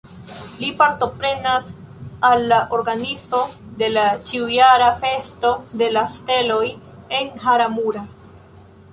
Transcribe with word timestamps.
Li 0.59 0.67
partoprenas 0.77 1.65
al 2.29 2.45
la 2.51 2.57
organizo 2.77 3.41
de 3.81 3.89
la 3.97 4.05
ĉiujara 4.31 4.87
Festo 5.03 5.51
de 5.81 5.89
la 5.99 6.05
Steloj 6.15 6.65
en 7.19 7.29
Hara-mura. 7.45 8.03